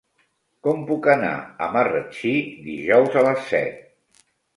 Com 0.67 0.79
puc 0.91 1.09
anar 1.11 1.33
a 1.65 1.67
Marratxí 1.75 2.31
dijous 2.69 3.19
a 3.21 3.23
les 3.29 3.45
set? 3.51 4.25